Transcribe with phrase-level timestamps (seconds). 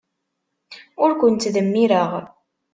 [1.03, 2.09] Ur ken-ttdemmireɣ.